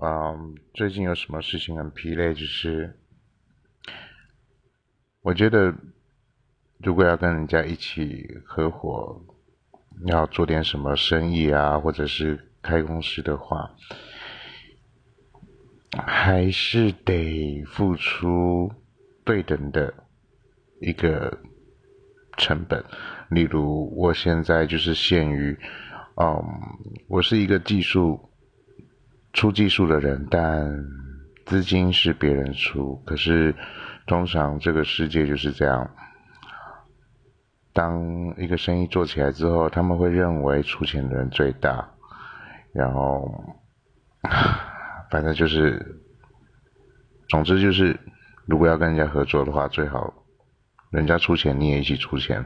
[0.00, 2.32] 嗯，最近有什么事情很疲累？
[2.32, 2.98] 就是
[5.20, 5.74] 我觉得，
[6.78, 9.22] 如果要跟人家一起合伙，
[10.06, 13.70] 要做点什么生意啊，或者是开公司的话，
[16.06, 18.72] 还是得付出
[19.24, 19.92] 对等的
[20.80, 21.38] 一个
[22.38, 22.82] 成本。
[23.28, 25.56] 例如，我现在就是限于，
[26.16, 26.42] 嗯，
[27.08, 28.31] 我是一个技术。
[29.32, 30.84] 出技术的人，但
[31.46, 32.96] 资金是别人出。
[33.06, 33.54] 可是
[34.06, 35.90] 通常这个世界就是这样，
[37.72, 41.88] 当一个生意做起来之后，他们会认为出钱的人最大。
[42.72, 43.30] 然后，
[45.10, 46.00] 反正就是，
[47.28, 47.98] 总之就是，
[48.46, 50.12] 如果要跟人家合作的话，最好
[50.90, 52.44] 人家出钱，你也一起出钱。